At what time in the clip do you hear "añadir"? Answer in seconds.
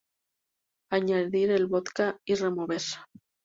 0.89-1.51